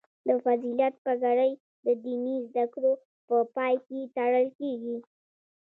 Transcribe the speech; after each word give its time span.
د 0.27 0.29
فضیلت 0.43 0.93
پګړۍ 1.05 1.51
د 1.85 1.87
دیني 2.03 2.35
زده 2.49 2.65
کړو 2.73 2.93
په 3.27 3.35
پای 3.55 3.75
کې 3.85 3.99
تړل 4.15 4.47
کیږي. 4.59 4.97